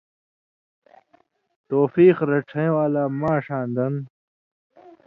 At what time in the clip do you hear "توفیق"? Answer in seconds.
1.69-2.17